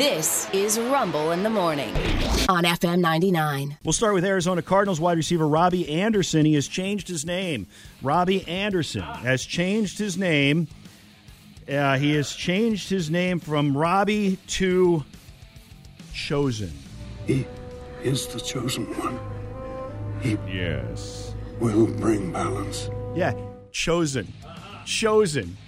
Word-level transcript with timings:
This 0.00 0.48
is 0.54 0.78
Rumble 0.78 1.32
in 1.32 1.42
the 1.42 1.50
Morning 1.50 1.94
on 2.48 2.64
FM 2.64 3.00
99. 3.00 3.76
We'll 3.84 3.92
start 3.92 4.14
with 4.14 4.24
Arizona 4.24 4.62
Cardinals 4.62 4.98
wide 4.98 5.18
receiver 5.18 5.46
Robbie 5.46 5.86
Anderson. 5.90 6.46
He 6.46 6.54
has 6.54 6.66
changed 6.66 7.06
his 7.06 7.26
name. 7.26 7.66
Robbie 8.00 8.48
Anderson 8.48 9.02
has 9.02 9.44
changed 9.44 9.98
his 9.98 10.16
name. 10.16 10.68
Uh, 11.68 11.98
he 11.98 12.14
has 12.14 12.32
changed 12.32 12.88
his 12.88 13.10
name 13.10 13.40
from 13.40 13.76
Robbie 13.76 14.38
to 14.46 15.04
Chosen. 16.14 16.72
He 17.26 17.46
is 18.02 18.26
the 18.28 18.40
chosen 18.40 18.86
one. 18.98 19.20
He 20.22 20.38
Yes. 20.50 21.34
will 21.60 21.86
bring 21.86 22.32
balance. 22.32 22.88
Yeah, 23.14 23.34
Chosen. 23.70 24.32
Chosen. 24.86 25.58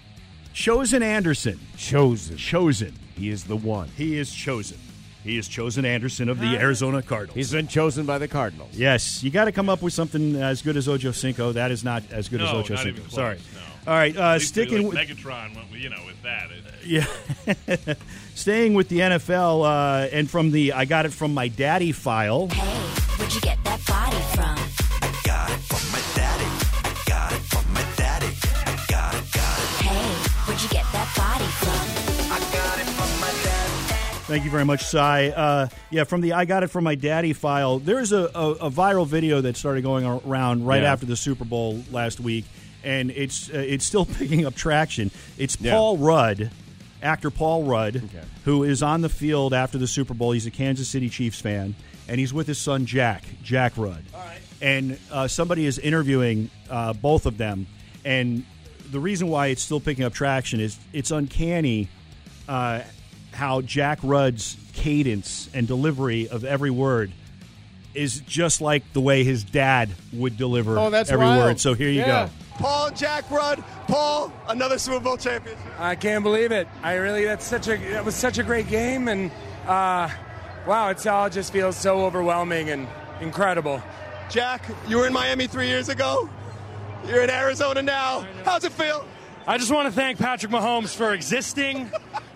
Chosen 0.55 1.03
Anderson. 1.03 1.61
Chosen. 1.77 2.39
Chosen. 2.39 2.95
He 3.17 3.29
is 3.29 3.45
the 3.45 3.57
one. 3.57 3.89
He 3.97 4.19
is 4.19 4.33
chosen. 4.33 4.79
He 5.25 5.39
is 5.39 5.47
chosen 5.47 5.85
Anderson 5.85 6.29
of 6.29 6.41
the 6.41 6.57
Arizona 6.59 7.01
Cardinals. 7.01 7.37
He's 7.37 7.53
been 7.53 7.69
chosen 7.69 8.05
by 8.07 8.19
the 8.19 8.27
Cardinals. 8.27 8.71
Yes, 8.73 9.23
you 9.23 9.31
got 9.31 9.45
to 9.45 9.53
come 9.53 9.69
up 9.69 9.81
with 9.81 9.93
something 9.93 10.35
as 10.35 10.63
good 10.63 10.77
as 10.77 10.89
Ocho 10.89 11.13
Cinco. 11.13 11.53
That 11.53 11.71
is 11.71 11.85
not 11.85 12.03
as 12.11 12.29
good 12.29 12.41
No, 12.41 12.47
as 12.47 12.53
Ocho 12.55 12.75
not 12.75 12.83
Cinco. 12.83 13.01
close, 13.03 13.15
Sorry. 13.15 13.39
no. 13.55 13.61
All 13.93 13.95
right, 13.97 14.17
uh, 14.17 14.39
sticking 14.41 14.89
like 14.93 15.09
with 15.09 15.19
Megatron, 15.19 15.55
went 15.55 15.71
with, 15.71 15.81
you 15.81 15.91
know, 15.91 16.03
with 16.07 16.21
that. 16.23 16.49
It, 16.51 16.65
yeah, 17.87 17.95
staying 18.35 18.75
with 18.75 18.89
the 18.89 18.99
NFL 18.99 19.65
uh, 19.65 20.09
and 20.13 20.29
from 20.29 20.51
the 20.51 20.73
I 20.73 20.85
got 20.87 21.07
it 21.07 21.13
from 21.13 21.35
my 21.35 21.47
daddy 21.49 21.93
file. 21.93 22.49
Hey, 22.49 22.79
where'd 23.19 23.33
you 23.35 23.41
get 23.43 23.63
that 23.65 23.85
body 23.87 24.17
from? 24.37 24.62
Thank 34.33 34.47
you 34.47 34.51
very 34.51 34.65
much, 34.65 34.83
Cy. 34.87 35.29
Uh, 35.29 35.69
yeah, 35.91 36.05
from 36.05 36.23
the 36.23 36.33
I 36.33 36.47
got 36.47 36.63
it 36.63 36.69
from 36.69 36.85
my 36.85 36.95
daddy 36.95 37.35
file. 37.35 37.79
There's 37.79 38.13
a, 38.13 38.31
a, 38.35 38.51
a 38.53 38.71
viral 38.71 39.07
video 39.07 39.43
that 39.43 39.59
started 39.59 39.83
going 39.83 40.07
around 40.07 40.65
right 40.65 40.81
Yeah. 40.81 40.91
after 40.91 41.05
the 41.05 41.17
Super 41.17 41.45
Bowl 41.45 41.85
last 41.91 42.19
week, 42.19 42.47
and 42.83 43.11
it's 43.11 43.51
uh, 43.51 43.59
it's 43.59 43.85
still 43.85 44.07
picking 44.19 44.47
up 44.47 44.55
traction. 44.55 45.11
It's 45.37 45.59
Yeah. 45.61 45.73
Paul 45.73 45.99
Rudd, 45.99 46.51
actor 47.03 47.29
Paul 47.31 47.65
Rudd, 47.65 47.97
Okay. 47.97 48.25
who 48.47 48.65
is 48.65 48.83
on 48.83 49.03
the 49.03 49.11
field 49.11 49.53
after 49.53 49.77
the 49.77 49.87
Super 49.87 50.15
Bowl. 50.15 50.33
He's 50.33 50.47
a 50.47 50.51
Kansas 50.51 50.89
City 50.89 51.11
Chiefs 51.11 51.39
fan, 51.43 51.75
and 52.09 52.19
he's 52.19 52.33
with 52.33 52.47
his 52.47 52.57
son 52.57 52.87
Jack, 52.87 53.25
Jack 53.43 53.75
Rudd. 53.77 54.03
And 54.63 54.99
uh, 55.11 55.29
somebody 55.29 55.67
is 55.67 55.79
interviewing 55.79 56.49
uh, 56.71 56.95
both 56.95 57.27
of 57.27 57.37
them, 57.37 57.67
and 58.03 58.47
the 58.91 58.99
reason 58.99 59.29
why 59.29 59.49
it's 59.49 59.61
still 59.61 59.79
picking 59.81 60.05
up 60.07 60.15
traction 60.15 60.59
is 60.59 60.79
it's 60.95 61.11
uncanny 61.11 61.89
uh, 62.49 62.81
how 63.33 63.61
Jack 63.61 63.99
Rudd's 64.03 64.57
cadence 64.75 65.49
and 65.55 65.67
delivery 65.67 66.29
of 66.29 66.45
every 66.45 66.71
word 66.71 67.13
is 67.95 68.21
just 68.21 68.61
like 68.61 68.83
the 68.95 69.01
way 69.01 69.23
his 69.25 69.45
dad 69.45 69.91
would 70.13 70.37
deliver 70.39 70.79
Oh, 70.79 70.89
that's 70.91 71.11
every 71.11 71.27
wild. 71.27 71.39
word. 71.45 71.61
So 71.61 71.75
here 71.75 71.91
you 71.91 72.01
Yeah. 72.01 72.27
go. 72.27 72.31
Paul 72.59 72.91
Jack 72.91 73.31
Rudd, 73.31 73.63
Paul, 73.89 74.33
another 74.49 74.79
Super 74.79 75.01
Bowl 75.01 75.17
champion. 75.17 75.57
I 75.79 75.95
can't 75.95 76.23
believe 76.23 76.53
it. 76.53 76.69
I 76.83 76.95
really 76.95 77.25
that's 77.25 77.47
such 77.47 77.69
a 77.69 77.77
that 77.93 78.05
was 78.05 78.15
such 78.15 78.39
a 78.39 78.43
great 78.43 78.69
game 78.69 79.09
and 79.09 79.31
uh, 79.67 80.09
wow, 80.67 80.89
it's 80.91 81.07
all 81.07 81.29
just 81.29 81.53
feels 81.53 81.77
so 81.77 82.05
overwhelming 82.05 82.71
and 82.71 82.87
incredible. 83.21 83.83
Jack, 84.31 84.63
you 84.89 84.99
were 84.99 85.07
in 85.07 85.13
Miami 85.13 85.47
three 85.47 85.69
years 85.69 85.89
ago. 85.89 86.29
You're 87.07 87.23
in 87.23 87.31
Arizona 87.31 87.83
now. 87.83 88.27
How's 88.45 88.65
it 88.65 88.73
feel? 88.73 89.05
I 89.47 89.59
just 89.59 89.73
want 89.73 89.87
to 89.89 89.93
thank 89.93 90.19
Patrick 90.19 90.53
Mahomes 90.53 90.95
for 90.95 91.13
existing, 91.13 91.91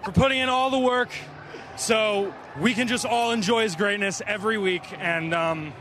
for 0.06 0.12
putting 0.12 0.38
in 0.38 0.48
all 0.48 0.70
the 0.70 0.78
work, 0.78 1.10
so 1.76 2.32
we 2.60 2.74
can 2.74 2.86
just 2.86 3.04
all 3.04 3.32
enjoy 3.32 3.62
his 3.62 3.74
greatness 3.74 4.22
every 4.24 4.56
week. 4.56 4.84
And 4.98 5.34
um, 5.34 5.72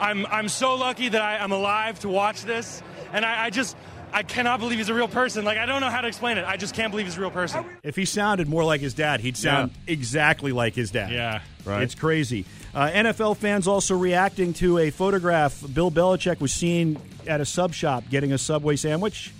I'm 0.00 0.26
I'm 0.26 0.48
so 0.48 0.74
lucky 0.74 1.08
that 1.08 1.22
I, 1.22 1.38
I'm 1.38 1.52
alive 1.52 2.00
to 2.00 2.08
watch 2.08 2.42
this, 2.42 2.82
and 3.12 3.24
I, 3.24 3.46
I 3.46 3.50
just. 3.50 3.76
I 4.10 4.22
cannot 4.22 4.58
believe 4.58 4.78
he's 4.78 4.88
a 4.88 4.94
real 4.94 5.06
person. 5.06 5.44
Like 5.44 5.58
I 5.58 5.66
don't 5.66 5.82
know 5.82 5.90
how 5.90 6.00
to 6.00 6.08
explain 6.08 6.38
it. 6.38 6.44
I 6.46 6.56
just 6.56 6.74
can't 6.74 6.90
believe 6.90 7.04
he's 7.04 7.18
a 7.18 7.20
real 7.20 7.30
person. 7.30 7.66
If 7.82 7.94
he 7.94 8.06
sounded 8.06 8.48
more 8.48 8.64
like 8.64 8.80
his 8.80 8.94
dad, 8.94 9.20
he'd 9.20 9.36
sound 9.36 9.70
exactly 9.86 10.50
like 10.50 10.74
his 10.74 10.90
dad. 10.90 11.12
Yeah, 11.12 11.42
right. 11.66 11.82
It's 11.82 11.94
crazy. 11.94 12.46
Uh, 12.74 12.88
NFL 12.88 13.36
fans 13.36 13.68
also 13.68 13.94
reacting 13.98 14.54
to 14.54 14.78
a 14.78 14.88
photograph. 14.88 15.62
Bill 15.74 15.90
Belichick 15.90 16.40
was 16.40 16.54
seen 16.54 16.98
at 17.26 17.42
a 17.42 17.44
sub 17.44 17.74
shop 17.74 18.04
getting 18.08 18.32
a 18.32 18.38
Subway 18.38 18.76
sandwich, 18.76 19.34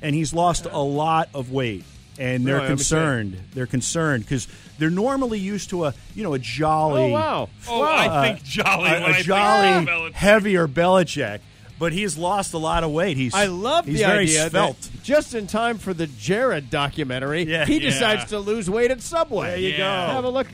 and 0.00 0.14
he's 0.14 0.32
lost 0.32 0.66
a 0.66 0.78
lot 0.78 1.28
of 1.34 1.50
weight. 1.50 1.82
And 2.18 2.46
they're 2.46 2.54
Really? 2.56 2.68
Let 2.68 2.78
me 2.78 2.82
see. 2.82 2.94
concerned. 2.94 3.40
They're 3.54 3.66
concerned 3.66 4.24
because 4.24 4.48
they're 4.78 4.90
normally 4.90 5.38
used 5.38 5.70
to 5.70 5.84
a 5.86 5.94
you 6.14 6.22
know 6.22 6.32
a 6.34 6.38
jolly, 6.38 7.02
Oh, 7.04 7.08
wow. 7.08 7.48
oh, 7.68 7.80
Wow. 7.80 7.86
I 7.86 8.06
uh, 8.06 8.22
think 8.22 8.42
jolly. 8.44 8.90
a, 8.90 9.00
when 9.02 9.22
jolly, 9.22 9.68
think 9.84 9.88
Belichick. 9.90 10.12
heavier 10.12 10.68
Belichick. 10.68 11.40
But 11.78 11.92
he's 11.92 12.16
lost 12.16 12.54
a 12.54 12.58
lot 12.58 12.84
of 12.84 12.90
weight. 12.90 13.18
He's 13.18 13.34
I 13.34 13.46
love 13.46 13.84
he's 13.84 13.98
the 13.98 14.06
very 14.06 14.22
idea 14.24 14.48
svelte. 14.48 14.80
that 14.80 15.02
just 15.02 15.34
in 15.34 15.46
time 15.46 15.76
for 15.76 15.92
the 15.92 16.06
Jared 16.06 16.70
documentary, 16.70 17.42
Yeah. 17.42 17.66
he 17.66 17.74
Yeah. 17.74 17.80
decides 17.90 18.24
to 18.30 18.38
lose 18.38 18.70
weight 18.70 18.90
at 18.90 19.02
Subway. 19.02 19.48
There 19.48 19.58
you 19.58 19.68
Yeah. 19.72 20.06
go. 20.06 20.12
Have 20.14 20.24
a 20.24 20.30
look. 20.30 20.46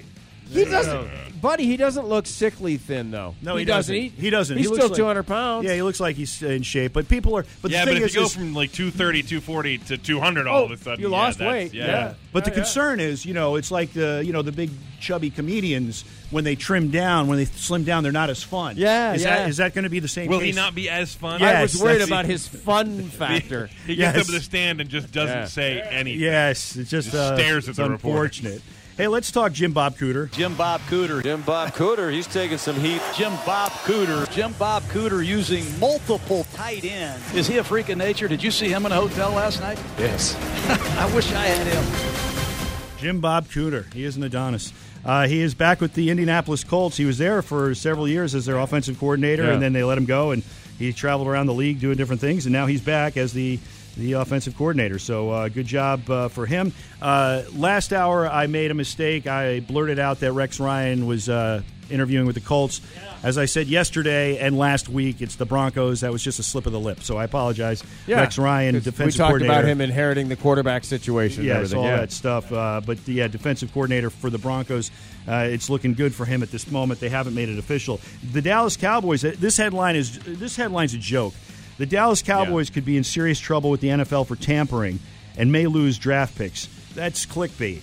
He 0.50 0.64
doesn't, 0.64 1.08
buddy. 1.42 1.66
He 1.66 1.76
doesn't 1.76 2.06
look 2.08 2.26
sickly 2.26 2.78
thin 2.78 3.10
though. 3.10 3.34
No, 3.42 3.56
he, 3.56 3.66
doesn't. 3.66 3.94
He, 3.94 4.08
He 4.08 4.30
doesn't. 4.30 4.56
He's 4.56 4.68
He 4.68 4.74
still 4.74 4.88
like- 4.88 4.96
200 4.96 5.24
pounds. 5.24 5.66
Yeah, 5.66 5.74
he 5.74 5.82
looks 5.82 6.00
like 6.00 6.16
he's 6.16 6.42
in 6.42 6.62
shape. 6.62 6.94
But 6.94 7.08
people 7.08 7.36
are. 7.36 7.44
But 7.60 7.70
yeah, 7.70 7.84
the 7.84 7.90
but 7.90 7.94
thing 7.94 8.02
if 8.02 8.08
is, 8.08 8.14
you 8.14 8.20
go 8.22 8.26
is- 8.26 8.34
from 8.34 8.54
like 8.54 8.72
230, 8.72 9.22
240 9.22 9.78
to 9.78 9.98
200 9.98 10.46
all 10.46 10.62
Oh, 10.62 10.64
of 10.64 10.70
a 10.70 10.76
sudden, 10.78 11.00
you 11.02 11.08
lost 11.08 11.38
that's- 11.40 11.52
weight. 11.54 11.74
Yeah. 11.74 11.86
Yeah. 11.86 12.14
But 12.32 12.44
the 12.44 12.50
Yeah, 12.50 12.56
yeah. 12.56 12.62
concern 12.62 13.00
is, 13.00 13.26
you 13.26 13.34
know, 13.34 13.56
it's 13.56 13.70
like 13.70 13.92
the 13.92 14.22
you 14.24 14.32
know 14.32 14.40
the 14.40 14.52
big 14.52 14.70
chubby 15.00 15.28
comedians 15.30 16.04
when 16.30 16.44
they 16.44 16.54
trim 16.54 16.90
down, 16.90 17.26
when 17.26 17.36
they 17.36 17.44
slim 17.44 17.84
down, 17.84 18.02
they're 18.04 18.12
not 18.12 18.30
as 18.30 18.42
fun. 18.42 18.76
Yeah, 18.78 19.12
is 19.12 19.22
yeah. 19.22 19.36
that 19.40 19.48
is 19.50 19.56
that 19.58 19.74
going 19.74 19.82
to 19.84 19.90
be 19.90 19.98
the 19.98 20.08
same? 20.08 20.28
Will 20.30 20.38
he 20.38 20.46
case? 20.46 20.56
not 20.56 20.74
be 20.74 20.88
as 20.88 21.12
fun? 21.14 21.40
Yeah. 21.40 21.58
I 21.58 21.62
was 21.62 21.78
worried 21.82 22.00
about 22.00 22.24
his 22.24 22.46
fun 22.68 23.02
factor. 23.02 23.68
He 23.86 23.96
gets 23.96 24.16
Yes. 24.16 24.20
up 24.22 24.26
to 24.26 24.32
the 24.32 24.40
stand 24.40 24.80
and 24.80 24.88
just 24.88 25.10
doesn't 25.12 25.36
Yeah. 25.36 25.44
say 25.46 25.80
anything. 25.80 26.20
Yes, 26.20 26.76
it's 26.76 26.88
just, 26.88 27.10
Just 27.10 27.16
uh, 27.16 27.36
stares 27.36 27.64
at 27.64 27.70
it's 27.70 27.78
the 27.78 27.90
reporter. 27.90 28.58
Unfortunate. 28.92 29.02
Hey, 29.02 29.08
let's 29.08 29.30
talk 29.30 29.52
Jim 29.52 29.72
Bob 29.72 29.96
Cooter. 29.96 30.30
Jim 30.32 30.54
Bob 30.54 30.80
Cooter. 30.82 31.22
Jim 31.22 31.42
Bob 31.42 31.70
Cooter, 31.70 32.12
he's 32.12 32.26
taking 32.26 32.58
some 32.58 32.76
heat. 32.76 33.00
Jim 33.14 33.32
Bob 33.46 33.72
Cooter. 33.84 34.30
Jim 34.30 34.52
Bob 34.58 34.82
Cooter 34.84 35.24
using 35.24 35.64
multiple 35.78 36.44
tight 36.54 36.84
ends. 36.84 37.34
Is 37.34 37.46
he 37.46 37.58
a 37.58 37.64
freak 37.64 37.88
of 37.88 37.98
nature? 37.98 38.28
Did 38.28 38.42
you 38.42 38.50
see 38.50 38.68
him 38.68 38.86
in 38.86 38.92
a 38.92 38.96
hotel 38.96 39.30
last 39.32 39.60
night? 39.60 39.78
Yes. 39.98 40.36
I 40.98 41.14
wish 41.14 41.32
I 41.32 41.44
had 41.46 41.66
him. 41.66 42.98
Jim 42.98 43.20
Bob 43.20 43.46
Cooter. 43.48 43.92
He 43.92 44.04
is 44.04 44.16
an 44.16 44.22
Adonis. 44.22 44.72
Uh, 45.04 45.26
he 45.26 45.40
is 45.40 45.54
back 45.54 45.80
with 45.80 45.94
the 45.94 46.10
Indianapolis 46.10 46.62
Colts. 46.62 46.96
He 46.96 47.04
was 47.04 47.18
there 47.18 47.42
for 47.42 47.74
several 47.74 48.06
years 48.06 48.36
as 48.36 48.46
their 48.46 48.58
offensive 48.58 49.00
coordinator, 49.00 49.44
Yeah. 49.44 49.54
and 49.54 49.62
then 49.62 49.72
they 49.72 49.82
let 49.82 49.98
him 49.98 50.04
go, 50.04 50.30
and 50.30 50.44
he 50.78 50.92
traveled 50.92 51.26
around 51.26 51.46
the 51.46 51.54
league 51.54 51.80
doing 51.80 51.96
different 51.96 52.20
things, 52.20 52.46
and 52.46 52.52
now 52.52 52.66
he's 52.66 52.80
back 52.80 53.16
as 53.16 53.32
the 53.32 53.58
the 53.96 54.14
offensive 54.14 54.56
coordinator. 54.56 54.98
So 54.98 55.30
uh, 55.30 55.48
good 55.48 55.66
job 55.66 56.08
uh, 56.08 56.28
for 56.28 56.46
him. 56.46 56.72
Uh, 57.00 57.42
last 57.54 57.92
hour, 57.92 58.28
I 58.28 58.46
made 58.46 58.70
a 58.70 58.74
mistake. 58.74 59.26
I 59.26 59.60
blurted 59.60 59.98
out 59.98 60.20
that 60.20 60.32
Rex 60.32 60.60
Ryan 60.60 61.06
was 61.06 61.28
uh, 61.28 61.62
interviewing 61.90 62.26
with 62.26 62.34
the 62.34 62.40
Colts. 62.40 62.80
As 63.22 63.38
I 63.38 63.44
said 63.44 63.68
yesterday 63.68 64.38
and 64.38 64.58
last 64.58 64.88
week, 64.88 65.20
it's 65.22 65.36
the 65.36 65.46
Broncos. 65.46 66.00
That 66.00 66.10
was 66.10 66.24
just 66.24 66.40
a 66.40 66.42
slip 66.42 66.66
of 66.66 66.72
the 66.72 66.80
lip. 66.80 67.02
So 67.02 67.16
I 67.18 67.24
apologize. 67.24 67.84
Rex 68.08 68.36
Ryan, 68.36 68.74
defensive 68.74 68.98
We 68.98 69.12
talked 69.12 69.28
coordinator. 69.28 69.52
about 69.52 69.64
him 69.64 69.80
inheriting 69.80 70.28
the 70.28 70.36
quarterback 70.36 70.82
situation. 70.84 71.44
Yes, 71.44 71.72
all 71.72 71.84
yeah. 71.84 71.98
that 71.98 72.10
stuff. 72.10 72.52
Uh, 72.52 72.80
but 72.84 73.06
yeah, 73.06 73.28
defensive 73.28 73.72
coordinator 73.72 74.10
for 74.10 74.28
the 74.28 74.38
Broncos. 74.38 74.90
Uh, 75.28 75.46
it's 75.50 75.70
looking 75.70 75.94
good 75.94 76.12
for 76.12 76.24
him 76.24 76.42
at 76.42 76.50
this 76.50 76.68
moment. 76.68 76.98
They 76.98 77.10
haven't 77.10 77.34
made 77.34 77.48
it 77.48 77.58
official. 77.58 78.00
The 78.32 78.42
Dallas 78.42 78.76
Cowboys. 78.76 79.22
This 79.22 79.56
headline 79.56 79.94
is 79.94 80.18
this 80.18 80.56
headline's 80.56 80.94
a 80.94 80.98
joke. 80.98 81.34
The 81.78 81.86
Dallas 81.86 82.22
Cowboys 82.22 82.70
could 82.70 82.84
be 82.84 82.96
in 82.96 83.04
serious 83.04 83.38
trouble 83.40 83.70
with 83.70 83.80
the 83.80 83.88
NFL 83.88 84.26
for 84.26 84.36
tampering 84.36 84.98
and 85.36 85.50
may 85.50 85.66
lose 85.66 85.98
draft 85.98 86.36
picks. 86.36 86.68
That's 86.94 87.24
clickbait. 87.26 87.80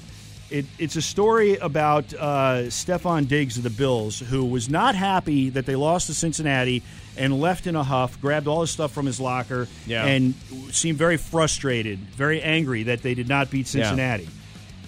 It, 0.52 0.66
it's 0.80 0.96
a 0.96 1.02
story 1.02 1.58
about 1.58 2.12
uh, 2.14 2.64
Stefon 2.70 3.28
Diggs 3.28 3.58
of 3.58 3.64
the 3.64 3.70
Bills, 3.70 4.20
who 4.20 4.46
was 4.46 4.68
not 4.70 4.96
happy 4.96 5.50
that 5.52 5.66
they 5.68 5.76
lost 5.76 6.08
to 6.08 6.14
Cincinnati 6.16 6.82
and 7.18 7.40
left 7.40 7.68
in 7.68 7.76
a 7.76 7.84
huff, 7.84 8.20
grabbed 8.20 8.48
all 8.48 8.62
his 8.62 8.72
stuff 8.72 8.92
from 8.92 9.06
his 9.06 9.20
locker, 9.20 9.68
Yeah. 9.86 10.06
and 10.06 10.34
seemed 10.72 10.98
very 10.98 11.18
frustrated, 11.18 12.00
very 12.00 12.42
angry 12.42 12.84
that 12.84 13.04
they 13.04 13.14
did 13.14 13.28
not 13.30 13.52
beat 13.52 13.68
Cincinnati 13.68 14.28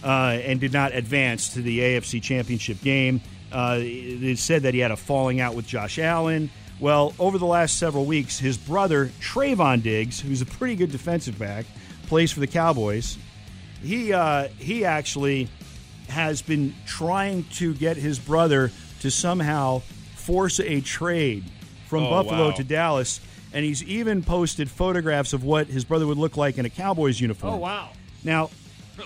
uh, 0.04 0.08
and 0.44 0.60
did 0.60 0.74
not 0.74 0.96
advance 0.96 1.50
to 1.54 1.62
the 1.62 1.80
AFC 1.80 2.22
Championship 2.24 2.82
game. 2.82 3.22
Uh, 3.52 3.78
it 3.82 4.40
said 4.40 4.64
that 4.64 4.74
he 4.74 4.80
had 4.80 4.92
a 4.92 4.96
falling 4.98 5.42
out 5.42 5.54
with 5.56 5.68
Josh 5.68 6.00
Allen. 6.00 6.50
Well, 6.82 7.14
over 7.20 7.38
the 7.38 7.46
last 7.46 7.78
several 7.78 8.06
weeks, 8.06 8.40
his 8.40 8.58
brother 8.58 9.12
Trevon 9.22 9.82
Diggs, 9.84 10.20
who's 10.20 10.42
a 10.42 10.46
pretty 10.46 10.76
good 10.76 10.92
defensive 10.92 11.38
back, 11.40 11.66
plays 12.08 12.32
for 12.32 12.40
the 12.42 12.48
Cowboys. 12.48 13.18
He 13.84 14.12
uh, 14.12 14.48
he 14.58 14.84
actually 14.84 15.48
has 16.10 16.42
been 16.42 16.74
trying 16.86 17.44
to 17.54 17.74
get 17.76 17.98
his 17.98 18.20
brother 18.20 18.72
to 19.02 19.10
somehow 19.12 19.80
force 20.16 20.60
a 20.60 20.82
trade 20.82 21.44
from 21.88 22.04
Oh, 22.04 22.10
Buffalo 22.10 22.50
wow. 22.50 22.56
to 22.56 22.64
Dallas, 22.64 23.22
and 23.54 23.64
he's 23.64 23.84
even 23.84 24.24
posted 24.24 24.70
photographs 24.70 25.34
of 25.34 25.44
what 25.44 25.68
his 25.68 25.86
brother 25.86 26.08
would 26.08 26.18
look 26.18 26.36
like 26.36 26.58
in 26.58 26.66
a 26.66 26.70
Cowboys 26.70 27.20
uniform. 27.22 27.54
Oh 27.54 27.58
wow. 27.58 27.90
Now, 28.24 28.50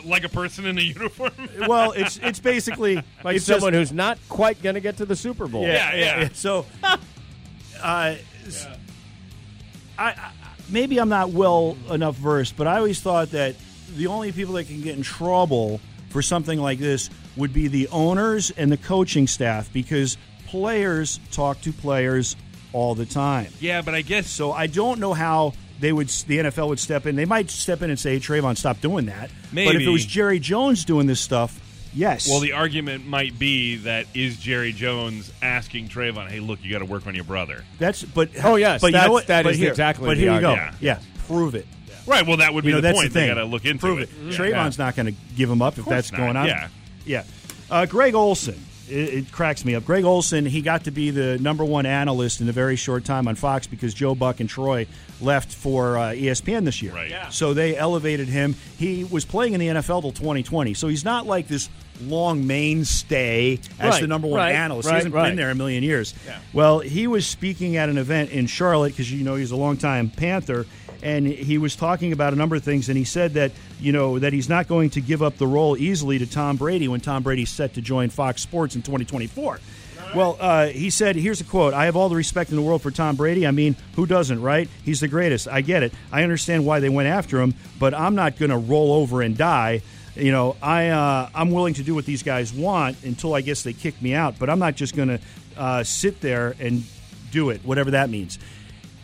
like 0.05 0.23
a 0.23 0.29
person 0.29 0.65
in 0.65 0.77
a 0.77 0.81
uniform. 0.81 1.31
well, 1.67 1.91
it's 1.91 2.17
it's 2.23 2.39
basically 2.39 2.95
Like 3.23 3.35
it's 3.37 3.45
someone 3.45 3.73
just, 3.73 3.91
who's 3.91 3.95
not 3.95 4.17
quite 4.29 4.61
going 4.63 4.75
to 4.75 4.81
get 4.81 4.97
to 4.97 5.05
the 5.05 5.15
Super 5.15 5.47
Bowl. 5.47 5.63
Yeah, 5.63 5.93
yeah. 5.95 6.29
So, 6.33 6.65
uh, 7.85 8.15
s- 8.47 8.67
I, 9.97 10.09
I 10.09 10.31
maybe 10.69 10.97
I'm 10.99 11.09
not 11.09 11.29
well 11.29 11.77
enough 11.89 12.15
versed, 12.15 12.57
but 12.57 12.67
I 12.67 12.77
always 12.77 12.99
thought 13.01 13.31
that 13.31 13.55
the 13.95 14.07
only 14.07 14.31
people 14.31 14.55
that 14.55 14.65
can 14.65 14.81
get 14.81 14.95
in 14.97 15.03
trouble 15.03 15.79
for 16.09 16.21
something 16.21 16.59
like 16.59 16.79
this 16.79 17.09
would 17.37 17.53
be 17.53 17.67
the 17.67 17.87
owners 17.89 18.51
and 18.51 18.71
the 18.71 18.77
coaching 18.77 19.27
staff 19.27 19.71
because 19.71 20.17
players 20.47 21.19
talk 21.31 21.61
to 21.61 21.71
players 21.71 22.35
all 22.73 22.95
the 22.95 23.05
time. 23.05 23.47
yeah, 23.61 23.81
but 23.81 23.93
I 23.95 24.01
guess 24.01 24.27
So 24.27 24.51
I 24.51 24.67
don't 24.67 24.99
know 24.99 25.13
how 25.13 25.53
they 25.79 25.91
would 25.93 26.07
the 26.09 26.39
NFL 26.39 26.69
would 26.69 26.79
step 26.79 27.05
in. 27.05 27.15
They 27.15 27.25
might 27.25 27.49
step 27.49 27.81
in 27.81 27.89
and 27.89 27.99
say, 27.99 28.13
hey, 28.13 28.19
Trevon, 28.19 28.57
stop 28.57 28.79
doing 28.81 29.05
that. 29.07 29.29
Maybe. 29.51 29.67
But 29.67 29.75
if 29.81 29.87
it 29.87 29.91
was 29.91 30.05
Jerry 30.05 30.39
Jones 30.39 30.83
doing 30.85 31.05
this 31.07 31.19
stuff, 31.21 31.57
yes. 31.95 32.29
Well, 32.29 32.39
the 32.39 32.51
argument 32.53 33.07
might 33.07 33.39
be 33.39 33.77
that 33.77 34.05
is 34.13 34.37
Jerry 34.37 34.71
Jones 34.73 35.31
asking 35.41 35.87
Trevon, 35.89 36.27
"Hey, 36.29 36.39
look, 36.39 36.59
you 36.63 36.71
got 36.71 36.79
to 36.79 36.85
work 36.85 37.07
on 37.07 37.15
your 37.15 37.23
brother." 37.23 37.63
That's 37.79 38.03
but 38.03 38.29
Oh, 38.43 38.55
yes, 38.55 38.81
but 38.81 38.87
you 38.87 38.91
that's- 38.93 39.07
know 39.07 39.13
what? 39.13 39.27
that 39.27 39.43
but 39.43 39.53
is 39.53 39.57
here, 39.59 39.69
exactly 39.71 40.05
But 40.07 40.15
the 40.17 40.21
here 40.23 40.33
you 40.35 40.41
go. 40.41 40.49
argument. 40.51 40.75
Yeah, 40.81 40.99
prove 41.27 41.55
it. 41.55 41.65
Right. 42.07 42.25
Well, 42.27 42.37
that 42.37 42.53
would 42.53 42.63
be 42.63 42.69
You 42.69 42.75
know 42.75 42.81
the 42.81 42.89
that's 42.89 42.97
point. 42.99 43.13
the 43.13 43.19
thing. 43.19 43.29
They 43.29 43.33
got 43.33 43.41
to 43.41 43.45
look 43.47 43.65
into 43.65 43.79
prove 43.79 43.99
it. 43.99 44.09
it. 44.09 44.31
Trevon's 44.33 44.77
not 44.77 44.95
going 44.95 45.07
to 45.07 45.13
give 45.35 45.49
him 45.49 45.61
up 45.63 45.77
if 45.79 45.85
that's 45.85 46.11
not, 46.11 46.19
going 46.19 46.35
on. 46.37 46.45
yeah. 46.45 46.67
yeah. 47.05 47.23
Uh, 47.71 47.85
Greg 47.87 48.13
Olsen. 48.13 48.63
It, 48.87 48.93
it 49.15 49.31
cracks 49.31 49.65
me 49.65 49.73
up. 49.73 49.83
Greg 49.85 50.03
Olsen, 50.03 50.45
he 50.45 50.61
got 50.61 50.83
to 50.83 50.91
be 50.91 51.09
the 51.09 51.39
number 51.39 51.65
one 51.65 51.87
analyst 51.87 52.41
in 52.41 52.47
a 52.47 52.51
very 52.51 52.75
short 52.75 53.03
time 53.05 53.27
on 53.27 53.33
Fox 53.33 53.65
because 53.65 53.95
Joe 53.95 54.13
Buck 54.13 54.39
and 54.39 54.47
Troy 54.47 54.85
left 55.19 55.51
for 55.51 55.97
uh, 55.97 56.01
ESPN 56.11 56.65
this 56.65 56.83
year. 56.83 56.93
Right. 56.93 57.09
Yeah. 57.09 57.29
So 57.29 57.55
they 57.55 57.75
elevated 57.75 58.27
him. 58.27 58.53
He 58.77 59.03
was 59.03 59.25
playing 59.25 59.53
in 59.53 59.59
the 59.59 59.67
NFL 59.69 60.01
till 60.01 60.11
2020. 60.11 60.75
So 60.75 60.87
he's 60.87 61.03
not 61.03 61.25
like 61.25 61.47
this 61.47 61.67
long 62.01 62.45
mainstay 62.47 63.59
as 63.79 63.91
Right, 63.93 64.01
the 64.01 64.07
number 64.07 64.27
one 64.27 64.39
right, 64.39 64.55
analyst. 64.55 64.87
right, 64.87 64.93
he 64.93 64.95
hasn't 64.97 65.13
been 65.13 65.35
there 65.35 65.51
a 65.51 65.55
million 65.55 65.83
years. 65.83 66.13
Well, 66.53 66.79
he 66.79 67.07
was 67.07 67.25
speaking 67.25 67.77
at 67.77 67.89
an 67.89 67.97
event 67.97 68.31
in 68.31 68.47
Charlotte 68.47 68.89
because 68.93 69.11
you 69.11 69.23
know 69.23 69.35
he's 69.35 69.51
a 69.51 69.55
longtime 69.55 70.09
Panther, 70.09 70.65
and 71.03 71.27
he 71.27 71.57
was 71.57 71.75
talking 71.75 72.11
about 72.11 72.33
a 72.33 72.35
number 72.35 72.55
of 72.55 72.63
things. 72.63 72.89
And 72.89 72.97
he 72.97 73.03
said 73.03 73.33
that 73.33 73.51
you 73.79 73.91
know 73.91 74.19
that 74.19 74.33
he's 74.33 74.49
not 74.49 74.67
going 74.67 74.89
to 74.91 75.01
give 75.01 75.21
up 75.23 75.37
the 75.37 75.47
role 75.47 75.77
easily 75.77 76.19
to 76.19 76.25
Tom 76.25 76.57
Brady 76.57 76.87
when 76.87 77.01
Tom 77.01 77.23
Brady's 77.23 77.49
set 77.49 77.73
to 77.75 77.81
join 77.81 78.09
Fox 78.09 78.41
Sports 78.41 78.75
in 78.75 78.81
2024. 78.81 79.59
Well, 80.13 80.37
uh, 80.39 80.67
he 80.67 80.91
said, 80.91 81.17
here's 81.17 81.41
a 81.41 81.43
quote 81.43 81.73
I 81.73 81.85
have 81.85 81.95
all 81.97 82.07
the 82.07 82.15
respect 82.15 82.49
in 82.49 82.55
the 82.55 82.61
world 82.61 82.81
for 82.81 82.91
Tom 82.91 83.15
Brady. 83.17 83.45
I 83.45 83.51
mean, 83.51 83.75
who 83.95 84.05
doesn't, 84.05 84.41
right? 84.41 84.69
He's 84.85 85.01
the 85.01 85.09
greatest. 85.09 85.47
I 85.47 85.59
get 85.61 85.83
it. 85.83 85.93
I 86.11 86.23
understand 86.23 86.65
why 86.65 86.79
they 86.79 86.87
went 86.89 87.09
after 87.09 87.41
him, 87.41 87.53
but 87.79 87.93
I'm 87.93 88.15
not 88.15 88.37
going 88.37 88.51
to 88.51 88.57
roll 88.57 88.93
over 88.93 89.21
and 89.21 89.35
die. 89.35 89.81
You 90.15 90.31
know, 90.31 90.55
I, 90.61 90.89
uh, 90.89 91.29
I'm 91.35 91.51
willing 91.51 91.73
to 91.75 91.83
do 91.83 91.93
what 91.93 92.05
these 92.05 92.23
guys 92.23 92.53
want 92.53 93.03
until 93.03 93.33
I 93.33 93.41
guess 93.41 93.63
they 93.63 93.73
kick 93.73 94.01
me 94.01 94.13
out, 94.13 94.39
but 94.39 94.49
I'm 94.49 94.59
not 94.59 94.75
just 94.75 94.95
going 94.95 95.09
to 95.09 95.19
uh, 95.57 95.83
sit 95.83 96.21
there 96.21 96.55
and 96.59 96.83
do 97.31 97.49
it, 97.49 97.61
whatever 97.65 97.91
that 97.91 98.09
means. 98.09 98.39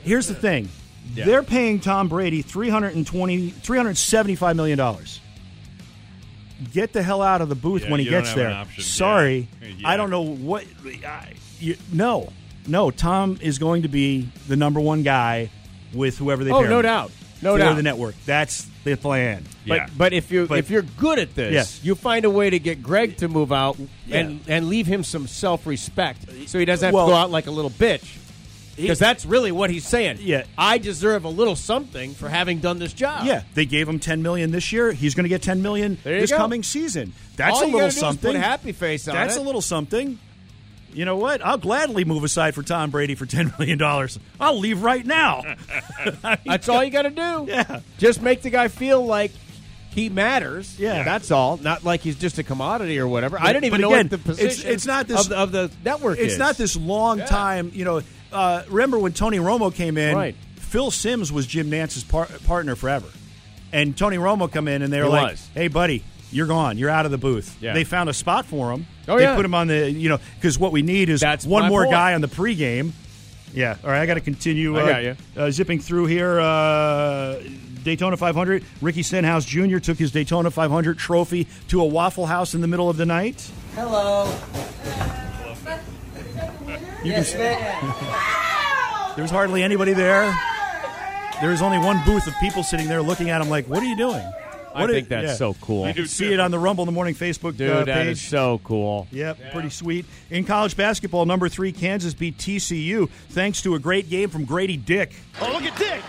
Here's 0.03 0.27
the 0.27 0.35
thing 0.35 0.69
they're 1.13 1.43
paying 1.43 1.79
Tom 1.79 2.07
Brady 2.07 2.43
$320, 2.43 3.51
$375 3.51 4.55
million. 4.55 4.95
Get 6.71 6.93
the 6.93 7.01
hell 7.01 7.21
out 7.21 7.41
of 7.41 7.49
the 7.49 7.55
booth 7.55 7.83
Yeah, 7.83 7.91
when 7.91 7.99
he 7.99 8.05
gets 8.05 8.33
there. 8.33 8.65
Sorry, 8.77 9.47
Yeah. 9.61 9.89
I 9.89 9.97
don't 9.97 10.11
know 10.11 10.21
what. 10.21 10.63
I, 11.05 11.33
you, 11.59 11.75
no, 11.91 12.31
no. 12.67 12.91
Tom 12.91 13.39
is 13.41 13.57
going 13.57 13.81
to 13.81 13.87
be 13.87 14.29
the 14.47 14.55
number 14.55 14.79
one 14.79 15.01
guy 15.01 15.49
with 15.93 16.19
whoever 16.19 16.43
they. 16.43 16.51
Oh, 16.51 16.59
pair 16.61 16.69
no 16.69 16.77
him 16.77 16.83
doubt. 16.83 17.11
No 17.41 17.53
for 17.53 17.59
doubt. 17.59 17.75
the 17.75 17.83
network. 17.83 18.15
That's 18.25 18.67
the 18.83 18.95
plan. 18.95 19.43
But 19.67 19.75
Yeah. 19.75 19.87
but 19.97 20.13
if 20.13 20.31
you 20.31 20.47
if 20.51 20.69
you're 20.69 20.81
good 20.81 21.19
at 21.19 21.35
this, 21.35 21.53
Yes. 21.53 21.79
you 21.83 21.95
find 21.95 22.25
a 22.25 22.29
way 22.29 22.49
to 22.49 22.59
get 22.59 22.81
Greg 22.83 23.17
to 23.17 23.27
move 23.27 23.51
out 23.51 23.77
and 23.77 23.89
Yeah. 24.45 24.55
and 24.55 24.69
leave 24.69 24.87
him 24.87 25.03
some 25.03 25.27
self 25.27 25.65
respect, 25.67 26.25
so 26.47 26.59
he 26.59 26.65
doesn't 26.65 26.85
have 26.85 26.93
Well- 26.93 27.07
to 27.07 27.11
go 27.11 27.15
out 27.15 27.31
like 27.31 27.47
a 27.47 27.51
little 27.51 27.71
bitch. 27.71 28.03
Because 28.77 28.99
that's 28.99 29.25
really 29.25 29.51
what 29.51 29.69
he's 29.69 29.85
saying. 29.85 30.19
Yeah. 30.21 30.43
I 30.57 30.77
deserve 30.79 31.25
a 31.25 31.29
little 31.29 31.55
something 31.57 32.15
for 32.15 32.29
having 32.29 32.59
done 32.59 32.79
this 32.79 32.93
job. 32.93 33.25
Yeah, 33.27 33.41
they 33.53 33.65
gave 33.65 33.87
him 33.87 33.99
ten 33.99 34.21
million 34.23 34.51
this 34.51 34.71
year. 34.71 34.91
He's 34.93 35.13
going 35.13 35.25
to 35.25 35.29
get 35.29 35.41
ten 35.43 35.61
million 35.61 35.97
this 36.03 36.31
go. 36.31 36.37
coming 36.37 36.63
season. 36.63 37.13
That's 37.35 37.51
All 37.57 37.63
a 37.63 37.65
you 37.67 37.73
little 37.73 37.79
gotta 37.81 37.87
is 37.89 37.97
something. 37.99 38.31
put 38.31 38.35
a 38.37 38.39
happy 38.39 38.71
face 38.71 39.07
on 39.07 39.13
That's 39.13 39.35
it. 39.35 39.39
a 39.39 39.43
little 39.43 39.61
something. 39.61 40.17
You 40.93 41.05
know 41.05 41.17
what? 41.17 41.43
I'll 41.45 41.57
gladly 41.57 42.05
move 42.05 42.23
aside 42.23 42.55
for 42.55 42.63
Tom 42.63 42.89
Brady 42.91 43.15
for 43.15 43.25
ten 43.25 43.53
million 43.57 43.77
dollars. 43.77 44.19
I'll 44.39 44.57
leave 44.59 44.81
right 44.83 45.05
now. 45.05 45.41
That's 46.45 46.67
all 46.69 46.83
you 46.83 46.91
got 46.91 47.03
to 47.03 47.09
do. 47.09 47.45
Yeah. 47.47 47.79
Just 47.97 48.21
make 48.21 48.41
the 48.41 48.49
guy 48.49 48.67
feel 48.67 49.05
like 49.05 49.31
he 49.91 50.09
matters. 50.09 50.79
Yeah. 50.79 51.03
That's 51.03 51.31
all. 51.31 51.57
Not 51.57 51.83
like 51.83 52.01
he's 52.01 52.15
just 52.15 52.37
a 52.37 52.43
commodity 52.43 52.99
or 52.99 53.07
whatever. 53.07 53.37
I 53.39 53.51
didn't 53.53 53.65
even 53.65 53.81
know 53.81 53.93
again, 53.93 54.09
what 54.09 54.23
the 54.23 54.31
it's- 54.31 54.49
position 54.49 54.71
it's 54.71 54.85
not 54.85 55.07
this- 55.07 55.21
of 55.21 55.29
the, 55.29 55.35
of 55.37 55.51
the 55.51 55.71
network 55.83 56.17
it's 56.19 56.33
is. 56.33 56.39
not 56.39 56.55
this 56.57 56.75
long 56.75 57.19
time. 57.19 57.71
You 57.73 57.85
know, 57.85 58.01
uh, 58.31 58.63
remember 58.69 58.97
when 58.99 59.13
Tony 59.13 59.37
Romo 59.39 59.73
came 59.73 59.97
in? 59.97 60.15
Right. 60.15 60.35
Phil 60.57 60.91
Simms 60.91 61.31
was 61.31 61.45
Jim 61.45 61.69
Nantz's 61.69 62.05
par- 62.05 62.29
partner 62.45 62.77
forever, 62.77 63.07
and 63.73 63.97
Tony 63.97 64.15
Romo 64.15 64.49
come 64.49 64.69
in 64.69 64.81
and 64.81 64.91
they 64.93 64.99
were 64.99 65.05
He 65.07 65.11
like, 65.11 65.31
was. 65.31 65.49
"Hey, 65.53 65.67
buddy." 65.67 66.03
You're 66.31 66.47
gone. 66.47 66.77
You're 66.77 66.89
out 66.89 67.05
of 67.05 67.11
the 67.11 67.17
booth. 67.17 67.57
Yeah. 67.61 67.73
They 67.73 67.83
found 67.83 68.09
a 68.09 68.13
spot 68.13 68.45
for 68.45 68.71
him. 68.71 68.85
Oh, 69.07 69.17
they 69.17 69.23
yeah. 69.23 69.35
put 69.35 69.43
him 69.45 69.53
on 69.53 69.67
the, 69.67 69.91
you 69.91 70.09
know, 70.09 70.19
because 70.35 70.57
what 70.57 70.71
we 70.71 70.81
need 70.81 71.09
is 71.09 71.19
That's 71.19 71.45
one 71.45 71.67
more 71.69 71.81
point. 71.83 71.91
guy 71.93 72.13
on 72.13 72.21
the 72.21 72.27
pregame. 72.27 72.91
Yeah. 73.53 73.75
All 73.83 73.89
right. 73.89 74.01
I 74.01 74.05
got 74.05 74.13
to 74.13 74.21
continue. 74.21 74.77
I 74.77 74.81
uh, 74.81 74.85
got 74.87 75.03
you. 75.03 75.15
Uh, 75.35 75.51
zipping 75.51 75.79
through 75.79 76.05
here. 76.05 76.39
Uh, 76.39 77.41
Daytona 77.83 78.15
500. 78.15 78.63
Ricky 78.81 79.03
Stenhouse 79.03 79.43
Jr. 79.43 79.79
took 79.79 79.97
his 79.97 80.11
Daytona 80.11 80.51
500 80.51 80.97
trophy 80.97 81.47
to 81.67 81.81
a 81.81 81.85
Waffle 81.85 82.27
House 82.27 82.53
in 82.53 82.61
the 82.61 82.67
middle 82.67 82.89
of 82.89 82.95
the 82.97 83.05
night. 83.05 83.49
Hello. 83.75 84.31
You 87.03 87.11
Yes, 87.11 87.31
can. 87.31 87.39
ma'am. 87.39 89.15
There 89.15 89.23
was 89.23 89.31
hardly 89.31 89.63
anybody 89.63 89.93
there. 89.93 90.33
There 91.41 91.49
was 91.49 91.61
only 91.63 91.79
one 91.79 91.99
booth 92.05 92.27
of 92.27 92.33
people 92.39 92.61
sitting 92.63 92.87
there 92.87 93.01
looking 93.01 93.31
at 93.31 93.41
him 93.41 93.49
like, 93.49 93.65
"What 93.67 93.81
are 93.81 93.85
you 93.85 93.97
doing?" 93.97 94.23
I 94.73 94.81
What 94.81 94.89
are- 94.89 94.93
think 94.93 95.09
that's 95.09 95.27
yeah. 95.27 95.35
so 95.35 95.53
cool. 95.55 95.87
You 95.87 95.93
do 95.93 96.05
See 96.05 96.31
it 96.31 96.39
on 96.39 96.51
the 96.51 96.59
Rumble 96.59 96.83
in 96.83 96.85
the 96.87 96.91
Morning 96.93 97.13
Facebook 97.15 97.57
Dude, 97.57 97.69
uh, 97.71 97.85
page. 97.85 98.07
is 98.07 98.21
so 98.21 98.59
cool. 98.63 99.07
Yep, 99.11 99.51
pretty 99.51 99.69
sweet. 99.69 100.05
In 100.29 100.43
college 100.45 100.77
basketball, 100.77 101.25
number 101.25 101.49
three 101.49 101.71
Kansas 101.71 102.13
beat 102.13 102.37
TCU 102.37 103.09
thanks 103.29 103.61
to 103.63 103.75
a 103.75 103.79
great 103.79 104.09
game 104.09 104.29
from 104.29 104.45
Grady 104.45 104.77
Dick. 104.77 105.13
Oh, 105.41 105.51
look 105.51 105.63
at 105.63 105.77
Dick. 105.77 106.01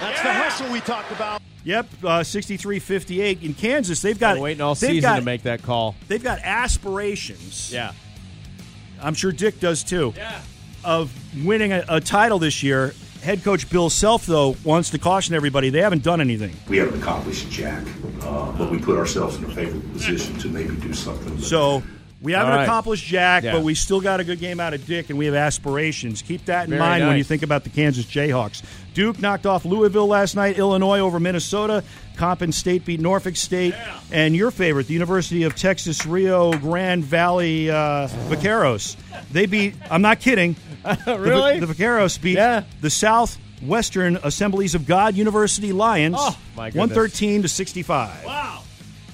That's 0.00 0.22
the 0.22 0.32
hustle 0.32 0.72
we 0.72 0.80
talked 0.80 1.10
about. 1.12 1.40
Yep, 1.64 1.86
uh, 2.04 2.06
63-58. 2.22 3.42
In 3.42 3.54
Kansas, 3.54 4.02
they've 4.02 4.18
got 4.18 4.34
Been 4.34 4.42
waiting 4.42 4.60
all 4.60 4.74
season 4.74 5.00
got, 5.00 5.16
to 5.16 5.22
make 5.22 5.42
that 5.44 5.62
call. 5.62 5.94
They've 6.08 6.22
got 6.22 6.38
aspirations. 6.40 7.72
Yeah. 7.72 7.92
I'm 9.02 9.14
sure 9.14 9.32
Dick 9.32 9.60
does 9.60 9.82
too. 9.82 10.12
Yeah. 10.16 10.40
Of 10.84 11.10
winning 11.44 11.72
a, 11.72 11.84
a 11.88 12.00
title 12.00 12.38
this 12.38 12.62
year. 12.62 12.94
Head 13.24 13.42
coach 13.42 13.70
Bill 13.70 13.88
Self, 13.88 14.26
though, 14.26 14.54
wants 14.64 14.90
to 14.90 14.98
caution 14.98 15.34
everybody 15.34 15.70
they 15.70 15.80
haven't 15.80 16.02
done 16.02 16.20
anything. 16.20 16.54
We 16.68 16.76
haven't 16.76 17.00
accomplished 17.00 17.50
jack, 17.50 17.82
uh, 18.22 18.52
but 18.52 18.70
we 18.70 18.78
put 18.78 18.98
ourselves 18.98 19.36
in 19.36 19.44
a 19.44 19.48
favorable 19.48 19.88
position 19.94 20.36
to 20.40 20.48
maybe 20.48 20.76
do 20.76 20.92
something. 20.92 21.34
But 21.36 21.42
So 21.44 21.82
we 22.20 22.32
haven't 22.32 22.52
All 22.52 22.58
right. 22.58 22.64
accomplished 22.64 23.06
Jack, 23.06 23.44
Yeah. 23.44 23.52
but 23.52 23.62
we 23.62 23.74
still 23.74 24.02
got 24.02 24.20
a 24.20 24.24
good 24.24 24.40
game 24.40 24.60
out 24.60 24.74
of 24.74 24.86
Dick, 24.86 25.08
and 25.08 25.18
we 25.18 25.24
have 25.24 25.34
aspirations. 25.34 26.20
Keep 26.20 26.44
that 26.46 26.64
in 26.64 26.70
Very 26.70 26.80
mind 26.80 27.06
when 27.06 27.16
you 27.16 27.24
think 27.24 27.42
about 27.42 27.64
the 27.64 27.70
Kansas 27.70 28.04
Jayhawks. 28.04 28.62
Duke 28.92 29.18
knocked 29.20 29.46
off 29.46 29.64
Louisville 29.64 30.06
last 30.06 30.36
night. 30.36 30.58
Illinois 30.58 30.98
over 31.00 31.18
Minnesota. 31.18 31.82
Coppin 32.16 32.52
State 32.52 32.84
beat 32.84 33.00
Norfolk 33.00 33.36
State. 33.36 33.74
And 34.12 34.36
your 34.36 34.50
favorite, 34.50 34.86
the 34.86 34.92
University 34.94 35.44
of 35.44 35.54
Texas 35.56 36.04
Rio 36.06 36.52
Grande 36.52 37.02
Valley 37.04 37.70
uh, 37.70 38.06
Vaqueros. 38.28 38.96
They 39.32 39.46
beat. 39.46 39.74
I'm 39.90 40.02
not 40.02 40.20
kidding. 40.20 40.56
The- 41.06 41.18
Really? 41.18 41.60
The, 41.60 41.66
Vaqueros 41.66 42.20
beat 42.20 42.36
Yeah. 42.36 42.64
the 42.80 42.90
Southwestern 42.90 44.16
Assemblies 44.22 44.74
of 44.74 44.86
God 44.86 45.14
University 45.16 45.72
Lions. 45.72 46.16
Oh, 46.18 46.38
my 46.56 46.68
goodness. 46.70 46.80
113 46.96 47.42
to 47.42 47.48
65. 47.48 48.24
Wow. 48.24 48.62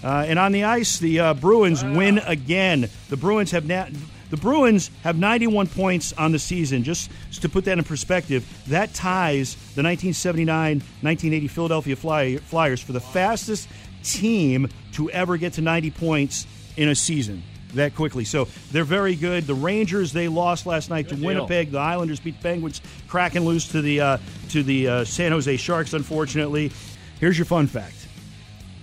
Uh, 0.03 0.25
and 0.27 0.39
on 0.39 0.53
the 0.53 0.65
ice, 0.65 0.99
the 0.99 1.21
uh, 1.21 1.35
Bruins 1.35 1.85
win 1.85 2.19
again. 2.19 2.89
The 3.11 3.17
Bruins 3.17 3.51
have 3.51 3.67
na- 3.67 3.89
the 4.31 4.37
Bruins 4.37 4.91
have 5.03 5.19
91 5.19 5.67
points 5.67 6.13
on 6.15 6.33
the 6.33 6.39
season. 6.39 6.85
Just 6.85 7.11
to 7.43 7.49
put 7.49 7.65
that 7.67 7.77
in 7.79 7.85
perspective, 7.85 8.47
that 8.69 8.95
ties 8.95 9.57
the 9.75 9.83
1979-1980 9.83 11.51
Philadelphia 11.51 11.97
Fly- 11.97 12.37
Flyers 12.39 12.81
for 12.81 12.93
the 12.93 13.01
fastest 13.01 13.69
team 14.03 14.69
to 14.93 15.11
ever 15.11 15.37
get 15.37 15.55
to 15.55 15.61
90 15.61 15.91
points 15.91 16.47
in 16.77 16.89
a 16.89 16.95
season 16.95 17.43
that 17.75 17.95
quickly. 17.95 18.25
So 18.25 18.49
they're 18.73 18.85
very 18.85 19.15
good. 19.15 19.47
The 19.47 19.55
Rangers 19.55 20.13
they 20.13 20.29
lost 20.29 20.67
last 20.67 20.91
night 20.91 21.09
to 21.09 21.15
deal. 21.15 21.27
Winnipeg. 21.27 21.71
The 21.71 21.79
Islanders 21.79 22.21
beat 22.21 22.37
the 22.37 22.43
Penguins, 22.43 22.81
Kraken 23.09 23.45
loose 23.45 23.69
to 23.69 23.83
the 23.83 24.01
uh, 24.01 24.19
to 24.51 24.63
the 24.63 24.89
uh, 24.89 25.05
San 25.05 25.33
Jose 25.33 25.57
Sharks. 25.57 25.93
Unfortunately, 25.93 26.73
here's 27.21 27.39
your 27.39 27.47
fun 27.47 27.67
fact. 27.67 27.97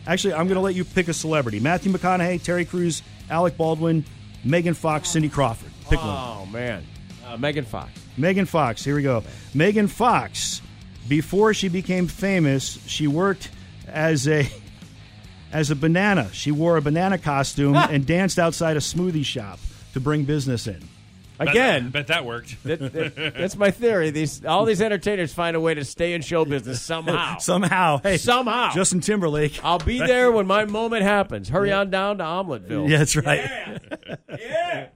Actually, 0.06 0.34
I'm 0.36 0.48
going 0.48 0.56
to 0.56 0.62
let 0.62 0.76
you 0.76 0.86
pick 0.86 1.08
a 1.08 1.14
celebrity: 1.14 1.60
Matthew 1.60 1.92
McConaughey, 1.92 2.42
Terry 2.42 2.66
Crews, 2.66 3.04
Alec 3.30 3.58
Baldwin, 3.58 4.06
Megan 4.44 4.74
Fox, 4.74 5.10
Cindy 5.10 5.30
Crawford. 5.30 5.72
Pick 5.90 6.00
one. 6.00 6.08
Oh 6.10 6.48
man, 6.52 6.84
uh, 7.26 7.38
Megan 7.38 7.66
Fox. 7.66 7.92
Megan 8.18 8.46
Fox. 8.46 8.84
Here 8.84 8.96
we 8.96 9.04
go. 9.04 9.24
Megan 9.54 9.88
Fox. 9.88 10.62
Before 11.08 11.54
she 11.54 11.70
became 11.70 12.08
famous, 12.08 12.86
she 12.86 13.08
worked 13.08 13.50
as 13.88 14.28
a 14.28 14.46
as 15.52 15.72
a 15.72 15.76
banana. 15.76 16.30
She 16.34 16.52
wore 16.52 16.78
a 16.78 16.82
banana 16.82 17.18
costume 17.18 17.76
ah. 17.76 17.88
and 17.90 18.06
danced 18.06 18.40
outside 18.40 18.78
a 18.78 18.82
smoothie 18.82 19.26
shop 19.26 19.60
to 19.94 20.00
bring 20.00 20.24
business 20.24 20.68
in. 20.68 20.82
Again, 21.40 21.90
bet 21.90 22.08
that 22.08 22.26
worked. 22.26 22.56
That- 22.64 22.80
that- 22.94 23.34
that's 23.36 23.56
my 23.56 23.72
theory. 23.72 24.10
These 24.10 24.44
all 24.44 24.66
these 24.66 24.82
entertainers 24.82 25.34
find 25.34 25.56
a 25.56 25.60
way 25.60 25.74
to 25.74 25.86
stay 25.86 26.14
in 26.14 26.22
show 26.22 26.46
business 26.46 26.82
somehow. 26.82 27.38
Somehow, 27.40 28.00
hey, 28.02 28.18
somehow. 28.18 28.74
Justin 28.74 29.00
Timberlake. 29.00 29.64
I'll 29.64 29.78
be 29.78 30.00
there 30.00 30.32
when 30.32 30.48
my 30.48 30.66
moment 30.66 31.04
happens. 31.04 31.50
Hurry 31.50 31.72
on 31.72 31.90
down 31.90 32.18
to 32.18 32.24
Omeleteville. 32.24 32.90
Yeah, 32.90 32.98
that's 32.98 33.16
right. 33.16 33.80
Yeah. 34.30 34.88